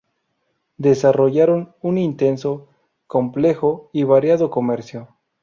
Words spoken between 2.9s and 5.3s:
complejo, y variado comercio.